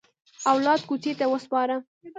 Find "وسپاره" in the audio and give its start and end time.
1.33-1.75